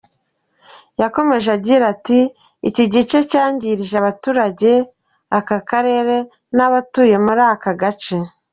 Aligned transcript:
Yakomeje 1.01 1.47
agira 1.57 1.83
ati 1.93 2.19
"Iki 2.67 2.83
gice 2.93 3.17
cyangirije 3.31 3.95
abatuye 4.01 4.73
aka 5.39 5.57
karere 5.69 6.15
n’abatuye 6.55 7.15
muri 7.25 7.43
aka 7.53 7.71
gace. 7.81 8.15